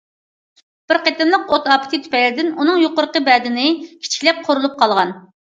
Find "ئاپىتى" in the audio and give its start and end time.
1.75-1.99